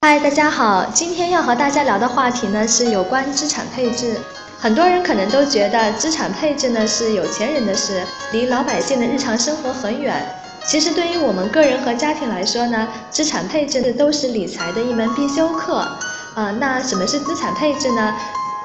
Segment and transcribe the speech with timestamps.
[0.00, 4.16] 嗨，大家好，今天要和大家聊的话题呢是有关资产配置。
[4.56, 10.14] 很多人可能都觉得资产配置呢是有钱人的事，离老百姓的日常生活很远。
[10.64, 15.78] 其实对于我们个人和家庭来说呢，资产配置都是理财的一门必修课。
[16.36, 18.14] 啊，那什么是资产配置呢？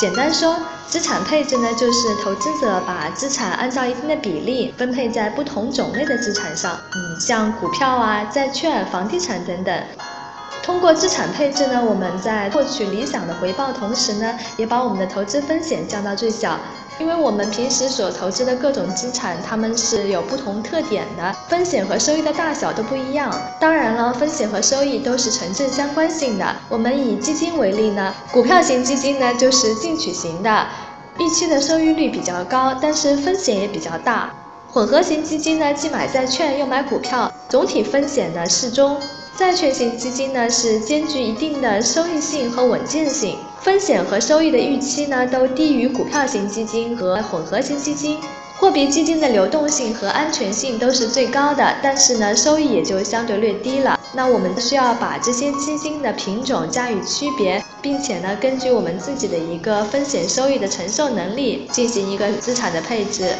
[0.00, 0.56] 简单说，
[0.88, 9.78] 资产配置呢就是投资者把资产按照一定的比例分配在不同种类的资产上，嗯，像股票啊、债券、房地产等等。
[10.62, 16.58] 通过资产配置呢，我们在获取理想的回报同时呢，也把我们的投资风险降到最小。
[17.00, 23.32] 因为我们平时所投资的各种资产，它们是有不同特点的，风险和收益的大小都不一样。
[23.60, 26.56] 当然了，风险和收益都是成正相关性的。
[26.68, 30.66] 我们以基金为例呢，股票型基金呢就是进取型的，
[31.20, 34.30] 预期的收益率比较高，但是风险也比较大。
[34.72, 39.00] 混合型基金呢，既买债券又买股票，总体风险呢适中。
[39.38, 48.18] 债券型基金呢是兼具一定的收益性和稳健性，风险和收益的预期呢都低于股票型基金和混合型基金。
[48.56, 54.00] 货币基金的流动性和安全性都是最高的，但是呢收益也就相对略低了。
[54.12, 63.36] 那我们需要把这些基金的品种加以区别，并且呢根据我们自己的一个风险收益的承受能力进行一个资产的配置。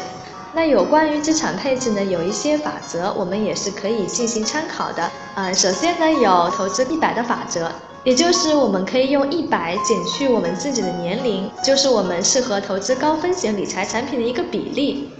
[0.51, 5.09] 那有关于资产配置呢，有一些法则，我们也是可以进行参考的。
[5.35, 7.71] 呃，首先呢，有投资一百的法则，
[8.03, 15.11] 也就是我们可以用一百减去我们自己的年龄，就是我们适合投资高风险理财产品的一个比例。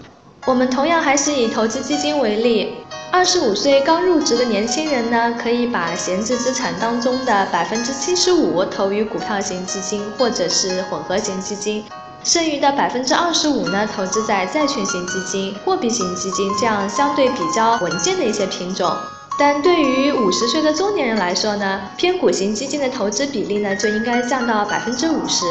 [0.46, 2.78] 我们同样还是以投资基金为例，
[3.12, 11.84] 二十五岁刚入职的年轻人呢，可以把闲置资产当中的百分之七十五投于股票型基金或者是混合型基金。
[12.24, 18.94] 剩余的百分之二十五呢，投资在债券型基金、货币型基金这样相对比较稳健的一些品种。
[19.40, 25.46] 但对于五十岁的中年人来说呢，偏股型基金的投资比例呢就应该降到百分之五十。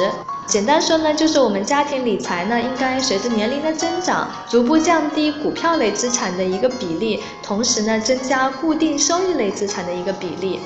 [0.47, 10.61] 简单说呢，就是我们家庭理财呢应该随着年龄的增长，逐步降低股票类资产的一个比例，同时呢增加固定收益类资产的一个比例。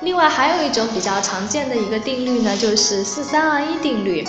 [0.00, 4.26] 另外还有一种比较常见的一个定律呢，就是四三二一定律。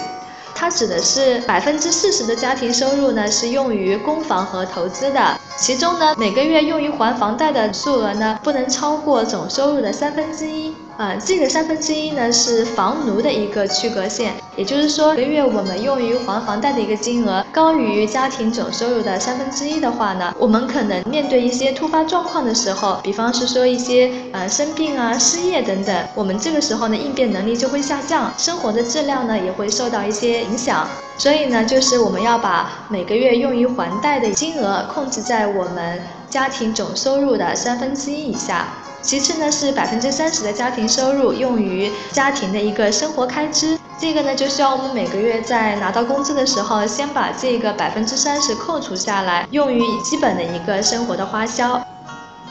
[0.59, 10.73] 它指的是百分之四十的家庭收入呢是用于供房和投资的，其中呢每个月用于还房贷的数额呢不能超过总收入的三分之一。
[10.97, 30.87] 啊，这个三分之一呢是房奴的一个区隔线，也就是说，每个月我们用于还房贷的一个金额高于家庭总收入的三分之一的话呢，我们可能面对一些突发状况的时候，比方是说一些呃生病啊、失业等等，我们这个时候呢应变能力就会下降，生活的质量呢也会受到一些影响。
[31.19, 35.99] 所以呢，就是我们要把每个月用于还贷的金额控制在我们
[36.29, 38.67] 家庭总收入的三分之一以下。
[39.01, 51.81] 其次呢，是百分之三十的家庭收入用于家庭的一个生活开支，这个呢就需要我们每个月在拿到工资的时候，先把这个百分之三十扣除下来，用于基本的一个生活的花销。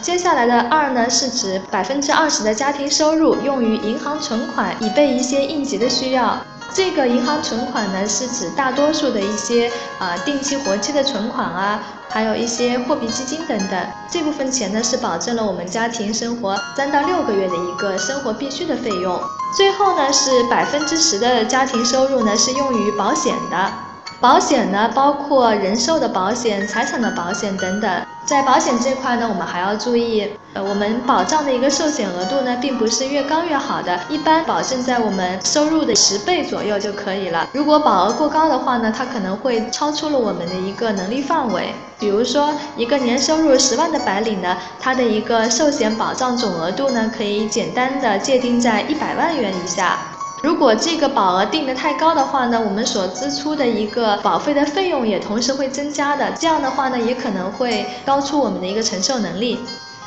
[0.01, 6.39] 接下来的二呢，是指百分之二十的家庭收入用于银行存款，以备一些应急的需要。
[6.77, 13.87] 这个银行存款呢，是指大多数的一些啊定期活期的存款啊，还有一些货币基金等等。
[14.11, 19.19] 这部分钱呢，是保证了我们家庭生活三到六个月的一个生活必须的费用。
[19.57, 23.73] 最后呢，是百分之十的家庭收入呢，是用于保险的。
[24.19, 28.03] 保险呢，包括人寿的保险、财产的保险等等。
[28.25, 37.47] 在保险这块呢，我们还要注意，呃，我们保障的一个寿险额度呢，并不是越高越好的，一般保证在我们收入的十倍左右就可以了。
[37.53, 41.75] 如果保额过高的话呢，它可能会超出了我们的一个能力范围。
[41.99, 49.99] 比如说，一个年收入十万的白领呢，他的一个寿险保障总额度呢，可以简单的界定在一百万元以下。
[50.43, 56.31] 如果这个保额定的太高的话呢，我们所支出的一个保费的费用也同时会增加的。
[56.39, 59.59] 这样的话呢，也可能会高出我们的一个承受能力。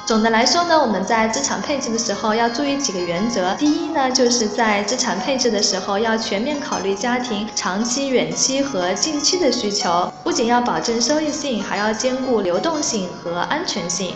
[0.05, 3.53] 总的来说呢，我们在资产配置的时候要注意几个原则。
[3.55, 14.15] 第一呢，就是在资产配置的时候要全面考虑家庭长期、远期和近期的需求，不仅要保证收益性，还要兼顾流动性和安全性。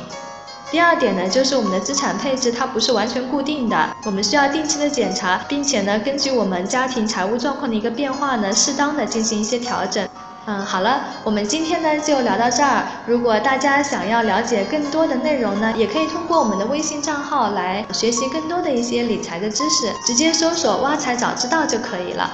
[0.73, 10.03] 第二点呢，就是我们的资产配置它不是完全固定的，我们需要定期的检查，并且呢，根据我们家庭财务状况的一个变化呢，适当的进行一些调整。
[10.47, 12.87] 嗯，好了，我们今天呢就聊到这儿。
[13.05, 22.27] 如果大家想要了解更多的内容呢，也可以通过我们的微信账号来学习更多的一些理财的知识，直接搜索“挖财早知道”就可以了。